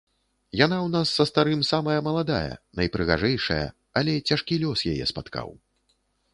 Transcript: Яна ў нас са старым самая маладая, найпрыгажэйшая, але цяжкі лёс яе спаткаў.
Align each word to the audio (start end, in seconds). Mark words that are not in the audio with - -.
Яна 0.59 0.77
ў 0.77 0.87
нас 0.95 1.11
са 1.17 1.25
старым 1.31 1.61
самая 1.71 1.99
маладая, 2.07 2.53
найпрыгажэйшая, 2.81 3.61
але 4.01 4.13
цяжкі 4.27 4.61
лёс 4.67 4.79
яе 4.97 5.05
спаткаў. 5.15 5.47